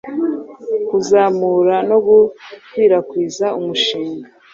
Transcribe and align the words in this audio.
kuzamura 0.87 1.75
no 1.89 1.97
gukwirakwiza 2.05 3.45
umushinga 3.59 4.27